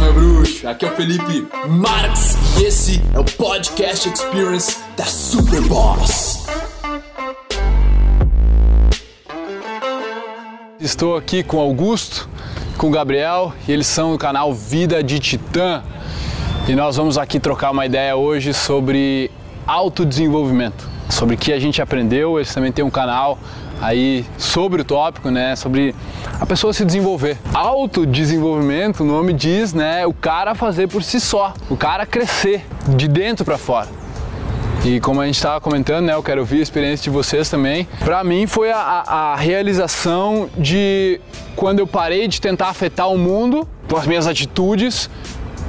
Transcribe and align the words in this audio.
Meu 0.00 0.12
bruxo, 0.12 0.68
aqui 0.68 0.84
é 0.84 0.88
o 0.88 0.94
Felipe 0.94 1.46
Marx 1.68 2.36
e 2.58 2.64
esse 2.64 3.02
é 3.12 3.18
o 3.18 3.24
Podcast 3.24 4.08
Experience 4.08 4.78
da 4.96 5.04
Superboss. 5.04 6.46
Estou 10.80 11.16
aqui 11.16 11.42
com 11.42 11.58
Augusto, 11.58 12.28
com 12.76 12.90
Gabriel 12.90 13.52
e 13.66 13.72
eles 13.72 13.86
são 13.86 14.12
do 14.12 14.18
canal 14.18 14.54
Vida 14.54 15.02
de 15.02 15.18
Titã. 15.18 15.82
E 16.68 16.74
nós 16.74 16.96
vamos 16.96 17.18
aqui 17.18 17.40
trocar 17.40 17.72
uma 17.72 17.84
ideia 17.84 18.14
hoje 18.14 18.54
sobre 18.54 19.30
autodesenvolvimento, 19.66 20.88
sobre 21.10 21.34
o 21.34 21.38
que 21.38 21.52
a 21.52 21.58
gente 21.58 21.82
aprendeu. 21.82 22.38
Eles 22.38 22.54
também 22.54 22.70
têm 22.70 22.84
um 22.84 22.90
canal 22.90 23.38
aí 23.80 24.24
sobre 24.36 24.82
o 24.82 24.84
tópico, 24.84 25.30
né, 25.30 25.56
sobre 25.56 25.94
a 26.40 26.46
pessoa 26.46 26.72
se 26.72 26.84
desenvolver. 26.84 27.38
Autodesenvolvimento, 27.52 29.02
o 29.02 29.06
nome 29.06 29.32
diz, 29.32 29.72
né, 29.72 30.06
o 30.06 30.12
cara 30.12 30.54
fazer 30.54 30.88
por 30.88 31.02
si 31.02 31.20
só, 31.20 31.54
o 31.70 31.76
cara 31.76 32.04
crescer 32.06 32.64
de 32.88 33.08
dentro 33.08 33.44
para 33.44 33.58
fora. 33.58 33.88
E 34.84 35.00
como 35.00 35.20
a 35.20 35.26
gente 35.26 35.34
estava 35.34 35.60
comentando, 35.60 36.06
né, 36.06 36.14
eu 36.14 36.22
quero 36.22 36.40
ouvir 36.40 36.60
a 36.60 36.62
experiência 36.62 37.04
de 37.04 37.10
vocês 37.10 37.50
também. 37.50 37.86
Para 37.98 38.22
mim 38.22 38.46
foi 38.46 38.70
a, 38.70 38.78
a, 38.78 39.36
realização 39.36 40.48
de 40.56 41.20
quando 41.56 41.80
eu 41.80 41.86
parei 41.86 42.28
de 42.28 42.40
tentar 42.40 42.68
afetar 42.68 43.10
o 43.10 43.18
mundo 43.18 43.68
com 43.88 43.96
as 43.96 44.06
minhas 44.06 44.26
atitudes 44.26 45.10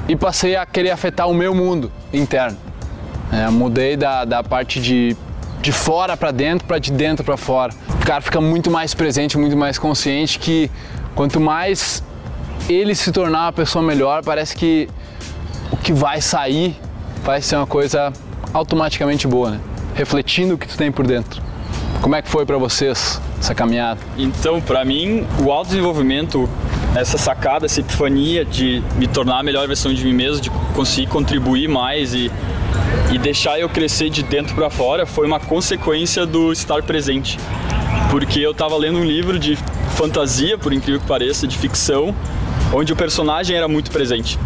e 0.08 0.16
passei 0.16 0.55
a 0.55 0.66
querer 0.66 0.91
afetar 0.91 1.28
o 1.28 1.34
meu 1.34 1.55
mundo 1.55 1.91
interno. 2.14 2.58
É, 3.31 3.50
mudei 3.50 3.98
da, 3.98 4.26
da 4.26 4.44
parte 4.44 4.80
de, 4.80 5.17
de 5.62 5.72
fora 5.72 6.16
para 6.16 6.31
dentro 6.31 6.68
para 6.68 6.80
de 6.80 6.91
dentro 6.91 7.23
para 7.23 7.38
fora. 7.38 7.73
O 8.02 8.05
cara 8.05 8.22
fica 8.22 8.40
muito 8.40 8.72
mais 8.72 8.94
presente, 8.94 9.38
muito 9.38 9.58
mais 9.58 9.77
consciente 9.77 10.40
que 10.40 10.70
quanto 11.16 11.40
mais 11.40 12.04
ele 12.70 12.95
se 12.95 13.12
tornar 13.12 13.45
uma 13.45 13.54
pessoa 13.54 13.84
melhor, 13.84 14.23
parece 14.23 14.55
que 14.55 14.88
o 15.72 15.77
que 15.77 15.91
vai 15.91 16.22
sair 16.22 16.76
vai 17.23 17.42
ser 17.42 17.56
uma 17.56 17.67
coisa 17.67 18.14
automaticamente 18.53 19.28
boa, 19.28 19.52
né? 19.52 19.59
Refletindo 19.95 20.56
o 20.56 20.58
que 20.58 20.67
tu 20.67 20.78
tem 20.78 20.92
por 20.92 21.06
dentro. 21.06 21.42
Como 22.02 22.16
é 22.16 22.22
que 22.22 22.30
foi 22.30 22.45
para 22.45 22.58
vocês 22.58 23.19
essa 23.39 23.53
caminhada? 23.53 24.00
Então, 24.17 24.62
para 24.62 24.86
mim, 24.86 25.28
o 25.44 25.52
autodesenvolvimento, 25.52 26.50
essa 26.95 27.17
sacada, 27.17 27.66
essa 27.66 27.81
epifania 27.81 28.45
de 28.45 28.81
me 28.95 29.08
tornar 29.08 29.39
a 29.39 29.44
melhor 29.44 29.67
versão 29.67 29.94
de 29.94 30.03
mim 30.06 30.14
mesmo, 30.14 30.41
de 30.41 30.50
conseguir 30.73 31.08
contribuir 31.08 31.67
mais 31.67 32.14
e, 32.14 32.31
e 33.12 33.18
deixar 33.18 33.60
eu 33.60 33.68
crescer 33.68 34.10
de 34.10 34.22
dentro 34.22 34.56
para 34.56 34.70
fora, 34.70 35.06
foi 35.06 35.26
uma 35.26 35.40
consequência 35.40 36.26
do 36.26 36.52
estar 36.52 36.84
presente. 36.84 37.40
Porque 38.12 38.40
eu 38.40 38.52
estava 38.52 38.78
lendo 38.78 39.00
um 39.00 39.04
livro 39.04 39.40
de 39.40 39.58
fantasia, 39.96 40.58
por 40.58 40.72
incrível 40.74 41.00
que 41.02 41.08
pareça, 41.08 41.48
de 41.48 41.58
ficção, 41.58 42.14
onde 42.74 42.94
o 42.94 42.96
personagem 42.96 43.58
era 43.58 43.68
muito 43.68 43.90
presente. 43.92 44.38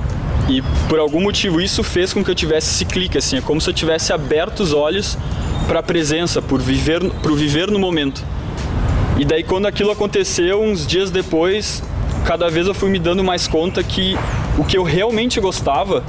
E 0.49 0.61
por 0.87 0.99
algum 0.99 1.21
motivo 1.21 1.61
isso 1.61 1.83
fez 1.83 2.13
com 2.13 2.23
que 2.23 2.31
eu 2.31 2.35
tivesse 2.35 2.71
esse 2.71 2.85
clique, 2.85 3.17
assim, 3.17 3.37
é 3.37 3.41
como 3.41 3.61
se 3.61 3.69
eu 3.69 3.73
tivesse 3.73 4.11
aberto 4.11 4.61
os 4.61 4.73
olhos 4.73 5.17
para 5.67 5.79
a 5.79 5.83
presença, 5.83 6.41
por 6.41 6.59
viver, 6.59 7.01
por 7.21 7.35
viver 7.35 7.69
no 7.69 7.79
momento. 7.79 8.23
E 9.17 9.25
daí 9.25 9.43
quando 9.43 9.67
aquilo 9.67 9.91
aconteceu, 9.91 10.61
uns 10.61 10.87
dias 10.87 11.11
depois, 11.11 11.83
cada 12.25 12.49
vez 12.49 12.67
eu 12.67 12.73
fui 12.73 12.89
me 12.89 12.99
dando 12.99 13.23
mais 13.23 13.47
conta 13.47 13.83
que 13.83 14.17
o 14.57 14.63
que 14.63 14.77
eu 14.77 14.83
realmente 14.83 15.39
gostava 15.39 16.03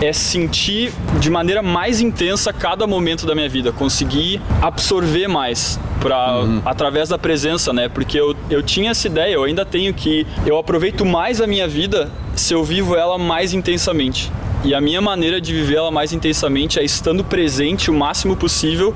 é 0.00 0.12
sentir 0.12 0.92
de 1.18 1.30
maneira 1.30 1.62
mais 1.62 2.00
intensa 2.00 2.52
cada 2.52 2.86
momento 2.86 3.26
da 3.26 3.34
minha 3.34 3.48
vida, 3.48 3.72
conseguir 3.72 4.40
absorver 4.62 5.26
mais 5.26 5.78
para 6.00 6.40
uhum. 6.40 6.62
através 6.64 7.08
da 7.08 7.18
presença, 7.18 7.72
né? 7.72 7.88
Porque 7.88 8.18
eu, 8.18 8.34
eu 8.48 8.62
tinha 8.62 8.92
essa 8.92 9.06
ideia, 9.06 9.34
eu 9.34 9.42
ainda 9.42 9.64
tenho 9.64 9.92
que 9.92 10.26
eu 10.46 10.56
aproveito 10.56 11.04
mais 11.04 11.40
a 11.40 11.46
minha 11.46 11.66
vida 11.66 12.10
se 12.36 12.54
eu 12.54 12.62
vivo 12.62 12.94
ela 12.94 13.18
mais 13.18 13.52
intensamente. 13.52 14.30
E 14.64 14.74
a 14.74 14.80
minha 14.80 15.00
maneira 15.00 15.40
de 15.40 15.52
viver 15.52 15.76
ela 15.76 15.90
mais 15.90 16.12
intensamente 16.12 16.78
é 16.78 16.84
estando 16.84 17.24
presente 17.24 17.90
o 17.90 17.94
máximo 17.94 18.36
possível, 18.36 18.94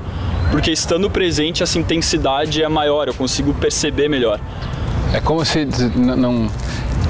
porque 0.51 0.71
estando 0.71 1.09
presente 1.09 1.63
essa 1.63 1.79
intensidade 1.79 2.61
é 2.61 2.67
maior, 2.67 3.07
eu 3.07 3.13
consigo 3.13 3.53
perceber 3.53 4.09
melhor. 4.09 4.39
É 5.13 5.19
como 5.19 5.43
se 5.45 5.65
não 5.95 6.49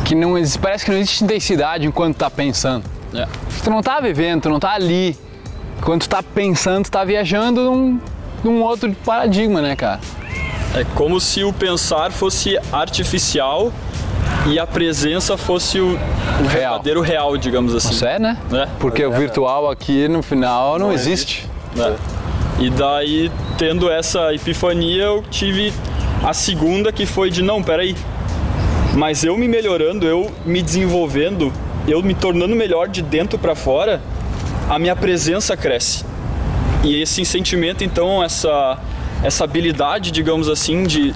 que 0.03 0.13
não 0.13 0.33
parece 0.61 0.83
que 0.83 0.91
não 0.91 0.97
existe 0.97 1.23
intensidade 1.23 1.87
enquanto 1.87 2.15
está 2.15 2.29
pensando. 2.29 2.83
É. 3.13 3.27
Tu 3.63 3.69
não 3.69 3.81
tá 3.81 3.99
vivendo, 3.99 4.43
tu 4.43 4.49
não 4.49 4.59
tá 4.59 4.73
ali. 4.73 5.17
Quando 5.81 6.01
tu 6.01 6.09
tá 6.09 6.23
pensando, 6.23 6.85
tu 6.85 6.91
tá 6.91 7.03
viajando 7.03 7.63
num, 7.63 7.99
num 8.43 8.61
outro 8.61 8.93
paradigma, 9.05 9.61
né, 9.61 9.75
cara? 9.75 9.99
É 10.75 10.83
como 10.95 11.19
se 11.19 11.43
o 11.43 11.53
pensar 11.53 12.11
fosse 12.11 12.57
artificial 12.71 13.71
e 14.47 14.59
a 14.59 14.65
presença 14.65 15.37
fosse 15.37 15.79
o, 15.79 15.93
o 15.93 16.47
real. 16.47 16.73
verdadeiro 16.73 17.01
real, 17.01 17.37
digamos 17.37 17.75
assim. 17.75 17.91
Isso 17.91 18.05
é, 18.05 18.17
né? 18.19 18.37
É. 18.51 18.67
Porque 18.79 19.03
é, 19.03 19.07
o 19.07 19.11
virtual 19.11 19.69
aqui 19.69 20.07
no 20.07 20.23
final 20.23 20.79
não, 20.79 20.87
não 20.87 20.93
existe. 20.93 21.47
existe. 21.75 21.89
É. 22.59 22.63
E 22.63 22.69
daí, 22.69 23.31
tendo 23.57 23.89
essa 23.89 24.33
epifania, 24.33 25.03
eu 25.03 25.23
tive 25.29 25.73
a 26.23 26.33
segunda 26.33 26.91
que 26.91 27.05
foi 27.05 27.29
de 27.29 27.41
não, 27.41 27.61
peraí. 27.61 27.95
Mas 28.95 29.23
eu 29.23 29.37
me 29.37 29.47
melhorando, 29.47 30.05
eu 30.05 30.31
me 30.45 30.61
desenvolvendo, 30.61 31.51
eu 31.87 32.01
me 32.01 32.13
tornando 32.13 32.55
melhor 32.55 32.87
de 32.87 33.01
dentro 33.01 33.37
para 33.37 33.55
fora, 33.55 34.01
a 34.69 34.79
minha 34.79 34.95
presença 34.95 35.55
cresce. 35.57 36.05
E 36.83 37.01
esse 37.01 37.23
sentimento, 37.25 37.83
então, 37.83 38.23
essa, 38.23 38.77
essa 39.23 39.43
habilidade, 39.43 40.11
digamos 40.11 40.49
assim, 40.49 40.83
de 40.83 41.13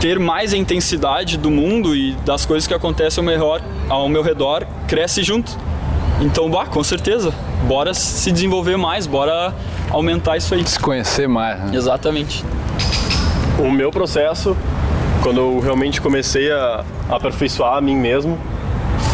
ter 0.00 0.18
mais 0.18 0.54
a 0.54 0.56
intensidade 0.56 1.36
do 1.36 1.50
mundo 1.50 1.94
e 1.94 2.12
das 2.24 2.46
coisas 2.46 2.66
que 2.66 2.74
acontecem 2.74 3.20
ao 3.20 3.24
meu 3.24 3.34
redor, 3.38 3.62
ao 3.88 4.08
meu 4.08 4.22
redor 4.22 4.66
cresce 4.88 5.22
junto. 5.22 5.56
Então, 6.20 6.50
bah, 6.50 6.66
com 6.66 6.82
certeza, 6.82 7.32
bora 7.66 7.94
se 7.94 8.32
desenvolver 8.32 8.76
mais, 8.76 9.06
bora 9.06 9.54
aumentar 9.90 10.36
isso 10.36 10.54
aí. 10.54 10.66
Se 10.66 10.78
conhecer 10.78 11.28
mais. 11.28 11.58
Né? 11.60 11.76
Exatamente. 11.76 12.44
O 13.58 13.70
meu 13.70 13.90
processo, 13.90 14.56
quando 15.22 15.38
eu 15.38 15.60
realmente 15.60 16.00
comecei 16.00 16.50
a 16.50 16.84
aperfeiçoar 17.08 17.76
a 17.76 17.80
mim 17.80 17.96
mesmo, 17.96 18.38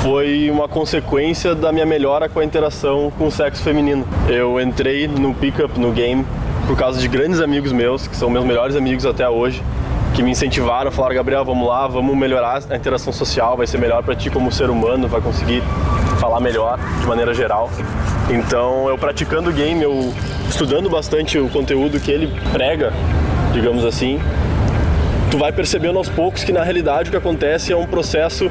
foi 0.06 0.48
uma 0.52 0.68
consequência 0.68 1.52
da 1.52 1.72
minha 1.72 1.84
melhora 1.84 2.28
com 2.28 2.38
a 2.38 2.44
interação 2.44 3.12
com 3.18 3.26
o 3.26 3.30
sexo 3.32 3.60
feminino. 3.60 4.06
Eu 4.28 4.60
entrei 4.60 5.08
no 5.08 5.34
pickup, 5.34 5.80
no 5.80 5.90
game, 5.90 6.24
por 6.64 6.76
causa 6.76 7.00
de 7.00 7.08
grandes 7.08 7.40
amigos 7.40 7.72
meus, 7.72 8.06
que 8.06 8.14
são 8.14 8.30
meus 8.30 8.44
melhores 8.44 8.76
amigos 8.76 9.04
até 9.04 9.28
hoje, 9.28 9.60
que 10.14 10.22
me 10.22 10.30
incentivaram, 10.30 10.92
falaram, 10.92 11.16
Gabriel, 11.16 11.44
vamos 11.44 11.66
lá, 11.66 11.88
vamos 11.88 12.16
melhorar 12.16 12.62
a 12.70 12.76
interação 12.76 13.12
social, 13.12 13.56
vai 13.56 13.66
ser 13.66 13.78
melhor 13.78 14.00
para 14.04 14.14
ti 14.14 14.30
como 14.30 14.52
ser 14.52 14.70
humano, 14.70 15.08
vai 15.08 15.20
conseguir 15.20 15.60
falar 16.20 16.38
melhor 16.38 16.78
de 17.00 17.06
maneira 17.08 17.34
geral. 17.34 17.68
Então, 18.30 18.88
eu 18.88 18.96
praticando 18.96 19.50
o 19.50 19.52
game, 19.52 19.82
eu 19.82 20.14
estudando 20.48 20.88
bastante 20.88 21.36
o 21.36 21.48
conteúdo 21.48 21.98
que 21.98 22.12
ele 22.12 22.32
prega, 22.52 22.92
digamos 23.52 23.84
assim, 23.84 24.20
tu 25.30 25.38
vai 25.38 25.52
percebendo 25.52 25.98
aos 25.98 26.08
poucos 26.08 26.44
que 26.44 26.52
na 26.52 26.62
realidade 26.62 27.08
o 27.08 27.10
que 27.10 27.16
acontece 27.16 27.72
é 27.72 27.76
um 27.76 27.86
processo 27.86 28.50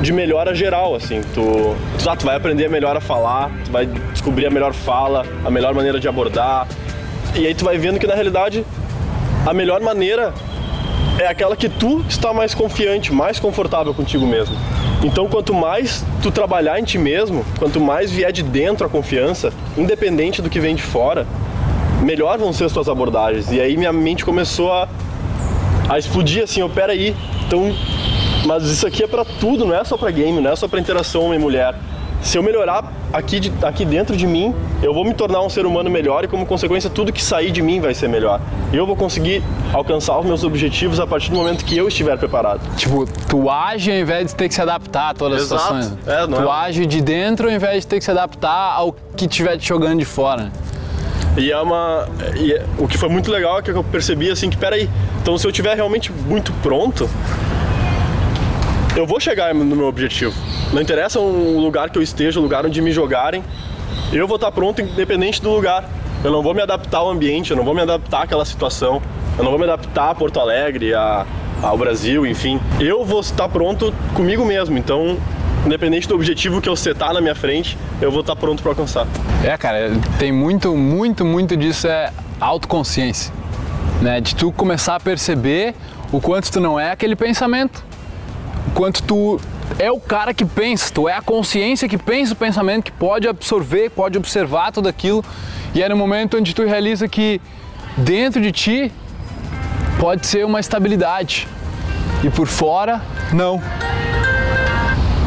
de 0.00 0.12
melhora 0.12 0.54
geral, 0.54 0.94
assim. 0.94 1.20
Tu, 1.34 1.76
tu, 1.98 2.10
ah, 2.10 2.16
tu 2.16 2.26
vai 2.26 2.36
aprender 2.36 2.68
melhor 2.68 2.96
a 2.96 3.00
falar, 3.00 3.50
tu 3.64 3.70
vai 3.70 3.86
descobrir 4.12 4.46
a 4.46 4.50
melhor 4.50 4.72
fala, 4.72 5.24
a 5.44 5.50
melhor 5.50 5.74
maneira 5.74 6.00
de 6.00 6.08
abordar. 6.08 6.66
E 7.34 7.46
aí 7.46 7.54
tu 7.54 7.64
vai 7.64 7.78
vendo 7.78 7.98
que 7.98 8.06
na 8.06 8.14
realidade 8.14 8.64
a 9.46 9.52
melhor 9.52 9.80
maneira 9.80 10.32
é 11.18 11.26
aquela 11.26 11.56
que 11.56 11.68
tu 11.68 12.04
está 12.08 12.32
mais 12.32 12.54
confiante, 12.54 13.12
mais 13.12 13.38
confortável 13.38 13.94
contigo 13.94 14.26
mesmo. 14.26 14.56
Então, 15.02 15.28
quanto 15.28 15.52
mais 15.52 16.04
tu 16.22 16.30
trabalhar 16.30 16.80
em 16.80 16.84
ti 16.84 16.96
mesmo, 16.98 17.44
quanto 17.58 17.78
mais 17.78 18.10
vier 18.10 18.32
de 18.32 18.42
dentro 18.42 18.86
a 18.86 18.90
confiança, 18.90 19.52
independente 19.76 20.40
do 20.40 20.48
que 20.48 20.58
vem 20.58 20.74
de 20.74 20.82
fora, 20.82 21.26
melhor 22.02 22.38
vão 22.38 22.52
ser 22.52 22.64
as 22.64 22.72
tuas 22.72 22.88
abordagens. 22.88 23.52
E 23.52 23.60
aí 23.60 23.76
minha 23.76 23.92
mente 23.92 24.24
começou 24.24 24.72
a, 24.72 24.88
a 25.88 25.98
explodir 25.98 26.44
assim, 26.44 26.62
oh, 26.62 26.68
peraí, 26.68 27.14
então 27.46 27.72
mas 28.44 28.64
isso 28.64 28.86
aqui 28.86 29.02
é 29.02 29.06
para 29.06 29.24
tudo, 29.24 29.64
não 29.64 29.74
é 29.74 29.82
só 29.84 29.96
para 29.96 30.10
game, 30.10 30.40
não 30.40 30.50
é 30.50 30.56
só 30.56 30.68
para 30.68 30.78
interação 30.78 31.22
homem-mulher. 31.24 31.74
Se 32.20 32.38
eu 32.38 32.42
melhorar 32.42 32.90
aqui, 33.12 33.38
de, 33.38 33.52
aqui 33.62 33.84
dentro 33.84 34.16
de 34.16 34.26
mim, 34.26 34.54
eu 34.82 34.94
vou 34.94 35.04
me 35.04 35.12
tornar 35.12 35.42
um 35.42 35.50
ser 35.50 35.66
humano 35.66 35.90
melhor 35.90 36.24
e, 36.24 36.28
como 36.28 36.46
consequência, 36.46 36.88
tudo 36.88 37.12
que 37.12 37.22
sair 37.22 37.50
de 37.50 37.60
mim 37.60 37.80
vai 37.80 37.92
ser 37.92 38.08
melhor. 38.08 38.40
Eu 38.72 38.86
vou 38.86 38.96
conseguir 38.96 39.42
alcançar 39.74 40.18
os 40.18 40.24
meus 40.24 40.42
objetivos 40.42 40.98
a 40.98 41.06
partir 41.06 41.30
do 41.30 41.36
momento 41.36 41.64
que 41.64 41.76
eu 41.76 41.86
estiver 41.86 42.16
preparado. 42.16 42.60
Tipo, 42.76 43.04
tu 43.28 43.50
age 43.50 43.90
ao 43.90 43.98
invés 43.98 44.28
de 44.28 44.34
ter 44.34 44.48
que 44.48 44.54
se 44.54 44.62
adaptar 44.62 45.10
a 45.10 45.14
todas 45.14 45.42
Exato. 45.42 45.74
as 45.74 45.84
situações. 45.84 46.06
É, 46.06 46.26
tu 46.26 46.48
é... 46.48 46.50
age 46.50 46.86
de 46.86 47.02
dentro 47.02 47.48
ao 47.48 47.54
invés 47.54 47.82
de 47.82 47.86
ter 47.86 47.98
que 47.98 48.04
se 48.04 48.10
adaptar 48.10 48.74
ao 48.74 48.96
que 49.14 49.26
estiver 49.26 49.58
te 49.58 49.68
jogando 49.68 49.98
de 49.98 50.06
fora. 50.06 50.50
E 51.36 51.50
é 51.50 51.60
uma. 51.60 52.08
E 52.36 52.52
é, 52.52 52.64
o 52.78 52.86
que 52.86 52.96
foi 52.96 53.08
muito 53.08 53.30
legal 53.30 53.58
é 53.58 53.62
que 53.62 53.70
eu 53.70 53.82
percebi 53.82 54.30
assim 54.30 54.48
que, 54.48 54.56
peraí, 54.56 54.88
então 55.20 55.36
se 55.36 55.46
eu 55.46 55.50
estiver 55.50 55.74
realmente 55.74 56.12
muito 56.12 56.52
pronto, 56.62 57.08
eu 58.96 59.06
vou 59.06 59.18
chegar 59.18 59.52
no 59.52 59.76
meu 59.76 59.86
objetivo. 59.86 60.34
Não 60.72 60.80
interessa 60.80 61.18
o 61.18 61.58
lugar 61.58 61.90
que 61.90 61.98
eu 61.98 62.02
esteja, 62.02 62.38
o 62.38 62.42
lugar 62.42 62.64
onde 62.64 62.80
me 62.80 62.92
jogarem, 62.92 63.42
eu 64.12 64.26
vou 64.28 64.36
estar 64.36 64.52
pronto 64.52 64.80
independente 64.80 65.42
do 65.42 65.50
lugar. 65.50 65.88
Eu 66.22 66.30
não 66.30 66.42
vou 66.42 66.54
me 66.54 66.62
adaptar 66.62 66.98
ao 66.98 67.10
ambiente, 67.10 67.50
eu 67.50 67.56
não 67.56 67.64
vou 67.64 67.74
me 67.74 67.82
adaptar 67.82 68.22
àquela 68.22 68.44
situação, 68.46 69.02
eu 69.36 69.44
não 69.44 69.50
vou 69.50 69.58
me 69.58 69.66
adaptar 69.66 70.10
a 70.10 70.14
Porto 70.14 70.40
Alegre, 70.40 70.94
a, 70.94 71.26
ao 71.62 71.76
Brasil, 71.76 72.24
enfim. 72.24 72.58
Eu 72.80 73.04
vou 73.04 73.20
estar 73.20 73.48
pronto 73.48 73.92
comigo 74.14 74.44
mesmo. 74.44 74.78
Então, 74.78 75.18
independente 75.64 76.06
do 76.06 76.14
objetivo 76.14 76.60
que 76.60 76.68
eu 76.68 76.76
setar 76.76 77.12
na 77.12 77.20
minha 77.20 77.34
frente, 77.34 77.76
eu 78.00 78.10
vou 78.10 78.20
estar 78.20 78.36
pronto 78.36 78.62
para 78.62 78.72
alcançar. 78.72 79.06
É, 79.42 79.56
cara, 79.56 79.92
tem 80.18 80.30
muito, 80.30 80.76
muito, 80.76 81.24
muito 81.24 81.56
disso 81.56 81.86
é 81.86 82.12
autoconsciência, 82.40 83.32
né? 84.02 84.20
De 84.20 84.34
tu 84.34 84.52
começar 84.52 84.96
a 84.96 85.00
perceber 85.00 85.74
o 86.12 86.20
quanto 86.20 86.50
tu 86.50 86.60
não 86.60 86.78
é 86.78 86.92
aquele 86.92 87.16
pensamento, 87.16 87.84
o 88.68 88.70
quanto 88.72 89.02
tu 89.02 89.40
é 89.78 89.90
o 89.90 89.98
cara 89.98 90.34
que 90.34 90.44
pensa, 90.44 90.92
tu 90.92 91.08
é 91.08 91.14
a 91.14 91.22
consciência 91.22 91.88
que 91.88 91.96
pensa 91.96 92.34
o 92.34 92.36
pensamento, 92.36 92.84
que 92.84 92.92
pode 92.92 93.26
absorver, 93.26 93.90
pode 93.90 94.18
observar 94.18 94.70
tudo 94.70 94.88
aquilo, 94.88 95.24
e 95.74 95.82
é 95.82 95.88
no 95.88 95.96
momento 95.96 96.36
onde 96.36 96.54
tu 96.54 96.64
realiza 96.64 97.08
que 97.08 97.40
dentro 97.96 98.40
de 98.40 98.52
ti 98.52 98.92
pode 99.98 100.26
ser 100.26 100.44
uma 100.44 100.60
estabilidade 100.60 101.48
e 102.22 102.30
por 102.30 102.46
fora 102.46 103.00
não. 103.32 103.62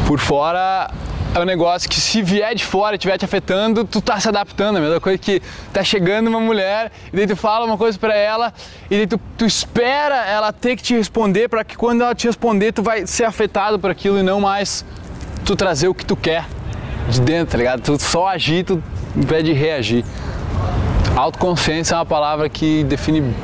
Por 0.08 0.18
fora 0.18 0.90
é 1.34 1.38
um 1.38 1.44
negócio 1.44 1.86
que 1.86 2.00
se 2.00 2.22
vier 2.22 2.54
de 2.54 2.64
fora 2.64 2.94
e 2.94 2.96
estiver 2.96 3.18
te 3.18 3.26
afetando, 3.26 3.84
tu 3.84 4.00
tá 4.00 4.18
se 4.18 4.26
adaptando. 4.26 4.76
É 4.76 4.78
a 4.78 4.82
mesma 4.82 5.00
coisa 5.02 5.18
que 5.18 5.42
tá 5.70 5.84
chegando 5.84 6.28
uma 6.28 6.40
mulher 6.40 6.90
e 7.12 7.16
daí 7.16 7.26
tu 7.26 7.36
fala 7.36 7.66
uma 7.66 7.76
coisa 7.76 7.98
para 7.98 8.16
ela 8.16 8.54
e 8.90 8.96
daí 8.96 9.06
tu, 9.06 9.20
tu 9.36 9.44
espera 9.44 10.24
ela 10.24 10.50
ter 10.50 10.76
que 10.76 10.82
te 10.82 10.96
responder 10.96 11.50
para 11.50 11.62
que 11.62 11.76
quando 11.76 12.00
ela 12.00 12.14
te 12.14 12.26
responder 12.26 12.72
tu 12.72 12.82
vai 12.82 13.06
ser 13.06 13.24
afetado 13.24 13.78
por 13.78 13.90
aquilo 13.90 14.18
e 14.18 14.22
não 14.22 14.40
mais 14.40 14.82
tu 15.44 15.54
trazer 15.54 15.88
o 15.88 15.94
que 15.94 16.06
tu 16.06 16.16
quer 16.16 16.46
de 17.10 17.20
dentro, 17.20 17.52
tá 17.52 17.58
ligado? 17.58 17.82
Tu 17.82 18.02
só 18.02 18.28
agir, 18.28 18.64
tu, 18.64 18.82
vez 19.14 19.44
de 19.44 19.52
reagir. 19.52 20.06
Autoconsciência 21.14 21.94
é 21.94 21.98
uma 21.98 22.06
palavra 22.06 22.48
que 22.48 22.82
define 22.84 23.34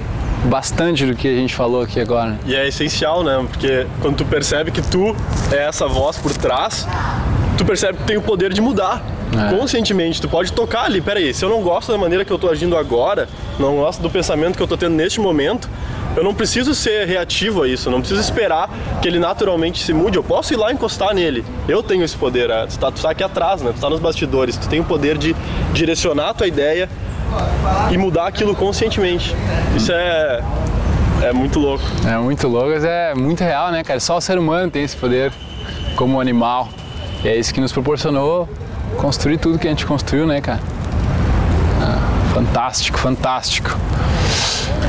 bastante 0.44 1.06
do 1.06 1.14
que 1.14 1.29
a 1.29 1.35
gente 1.35 1.55
falou 1.55 1.82
aqui 1.82 2.00
agora. 2.00 2.38
E 2.46 2.55
é 2.55 2.69
essencial, 2.69 3.23
né? 3.23 3.44
Porque 3.49 3.87
quando 4.00 4.17
tu 4.17 4.25
percebe 4.25 4.70
que 4.70 4.82
tu 4.82 5.17
é 5.50 5.67
essa 5.67 5.87
voz 5.87 6.17
por 6.19 6.32
trás, 6.37 6.87
tu 7.56 7.64
percebe 7.64 7.99
que 7.99 8.05
tem 8.05 8.17
o 8.17 8.23
poder 8.23 8.52
de 8.52 8.61
mudar. 8.61 9.02
É. 9.35 9.56
Conscientemente, 9.56 10.20
tu 10.20 10.29
pode 10.29 10.52
tocar 10.52 10.85
ali, 10.85 11.00
peraí, 11.00 11.35
se 11.35 11.44
eu 11.44 11.49
não 11.49 11.61
gosto 11.61 11.91
da 11.91 11.99
maneira 11.99 12.25
que 12.25 12.32
eu 12.32 12.38
tô 12.38 12.49
agindo 12.49 12.76
agora, 12.76 13.29
não 13.58 13.76
gosto 13.76 14.00
do 14.00 14.08
pensamento 14.08 14.56
que 14.56 14.62
eu 14.62 14.67
tô 14.69 14.76
tendo 14.76 14.94
neste 14.94 15.20
momento, 15.20 15.69
eu 16.17 16.23
não 16.23 16.32
preciso 16.32 16.73
ser 16.73 17.08
reativo 17.08 17.64
a 17.64 17.69
isso, 17.69 17.88
eu 17.88 17.93
não 17.93 17.99
preciso 17.99 18.20
esperar 18.20 18.70
que 19.02 19.08
ele 19.08 19.19
naturalmente 19.19 19.82
se 19.82 19.93
mude, 19.93 20.17
eu 20.17 20.23
posso 20.23 20.52
ir 20.52 20.56
lá 20.56 20.73
encostar 20.73 21.12
nele. 21.12 21.44
Eu 21.67 21.82
tenho 21.82 22.05
esse 22.05 22.17
poder, 22.17 22.49
tu, 22.69 22.79
tá, 22.79 22.93
tu 22.93 23.02
tá 23.02 23.11
aqui 23.11 23.25
atrás, 23.25 23.61
né? 23.61 23.73
Tu 23.75 23.81
tá 23.81 23.91
nos 23.91 23.99
bastidores, 23.99 24.56
tu 24.56 24.69
tem 24.69 24.79
o 24.79 24.85
poder 24.85 25.19
de 25.19 25.35
direcionar 25.73 26.29
a 26.29 26.35
tua 26.35 26.46
ideia 26.46 26.88
e 27.91 27.99
mudar 27.99 28.27
aquilo 28.27 28.55
conscientemente. 28.55 29.35
Isso 29.77 29.93
é 29.93 30.43
é 31.23 31.33
muito 31.33 31.59
louco. 31.59 31.85
É 32.07 32.19
muito 32.19 32.47
louco, 32.49 32.71
mas 32.71 32.85
é 32.85 33.15
muito 33.15 33.43
real, 33.43 33.71
né, 33.71 33.83
cara? 33.83 33.99
Só 33.99 34.19
o 34.19 34.21
ser 34.21 34.39
humano 34.39 34.71
tem 34.71 34.83
esse 34.83 34.97
poder 34.97 35.33
como 35.97 36.21
animal. 36.21 36.69
E 37.25 37.29
é 37.29 37.37
isso 37.37 37.55
que 37.55 37.61
nos 37.61 37.73
proporcionou 37.73 38.49
construir 38.99 39.39
tudo 39.39 39.59
que 39.59 39.67
a 39.67 39.71
gente 39.71 39.87
construiu, 39.87 40.27
né, 40.27 40.41
cara? 40.41 40.61
Ah, 41.81 42.33
fantástico, 42.35 42.99
fantástico. 42.99 43.71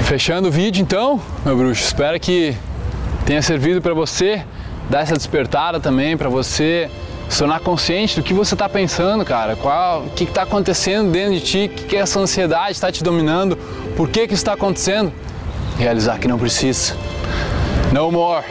Fechando 0.03 0.49
o 0.49 0.51
vídeo 0.51 0.81
então, 0.81 1.21
meu 1.45 1.55
bruxo, 1.55 1.83
espero 1.83 2.19
que 2.19 2.55
tenha 3.25 3.41
servido 3.41 3.81
para 3.81 3.93
você 3.93 4.43
dar 4.89 5.01
essa 5.01 5.15
despertada 5.15 5.79
também, 5.79 6.17
para 6.17 6.29
você 6.29 6.89
se 7.29 7.39
tornar 7.39 7.59
consciente 7.59 8.15
do 8.15 8.23
que 8.23 8.33
você 8.33 8.53
está 8.55 8.69
pensando, 8.69 9.25
cara. 9.25 9.55
Qual, 9.55 10.03
o 10.03 10.09
que 10.11 10.23
está 10.23 10.43
acontecendo 10.43 11.11
dentro 11.11 11.33
de 11.33 11.41
ti, 11.41 11.65
o 11.65 11.75
que, 11.75 11.83
que 11.85 11.95
essa 11.95 12.19
ansiedade 12.19 12.71
está 12.71 12.91
te 12.91 13.03
dominando, 13.03 13.57
por 13.95 14.09
que, 14.09 14.27
que 14.27 14.33
isso 14.33 14.41
está 14.41 14.53
acontecendo. 14.53 15.11
Realizar 15.77 16.19
que 16.19 16.27
não 16.27 16.37
precisa. 16.37 16.95
No 17.91 18.11
more. 18.11 18.45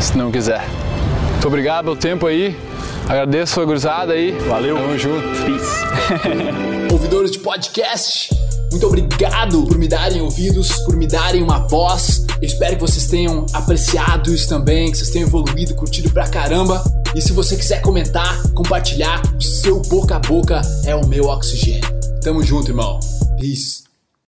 Se 0.00 0.16
não 0.16 0.30
quiser. 0.30 0.64
Muito 1.32 1.46
obrigado 1.48 1.84
pelo 1.84 1.96
tempo 1.96 2.26
aí. 2.26 2.56
Agradeço 3.08 3.60
a 3.60 3.64
gurizada 3.64 4.14
aí. 4.14 4.32
Valeu. 4.48 4.76
Tamo 4.76 4.98
junto. 4.98 5.28
Peace. 5.44 5.84
Ouvidores 6.92 7.30
de 7.30 7.38
podcast, 7.38 8.30
muito 8.70 8.86
obrigado 8.86 9.64
por 9.64 9.78
me 9.78 9.86
darem 9.86 10.20
ouvidos, 10.20 10.72
por 10.84 10.96
me 10.96 11.06
darem 11.06 11.42
uma 11.42 11.60
voz. 11.60 12.26
Eu 12.40 12.46
espero 12.46 12.74
que 12.74 12.80
vocês 12.80 13.06
tenham 13.06 13.46
apreciado 13.52 14.34
isso 14.34 14.48
também, 14.48 14.90
que 14.90 14.98
vocês 14.98 15.10
tenham 15.10 15.28
evoluído, 15.28 15.74
curtido 15.74 16.10
pra 16.10 16.28
caramba. 16.28 16.82
E 17.14 17.20
se 17.20 17.32
você 17.32 17.56
quiser 17.56 17.80
comentar, 17.80 18.42
compartilhar, 18.52 19.22
o 19.36 19.42
seu 19.42 19.80
boca 19.82 20.16
a 20.16 20.18
boca 20.18 20.60
é 20.84 20.94
o 20.94 21.06
meu 21.06 21.24
oxigênio. 21.26 21.88
Tamo 22.22 22.42
junto, 22.42 22.70
irmão. 22.70 23.00
Peace. 23.38 23.85